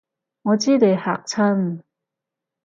[0.41, 1.81] 我知你嚇親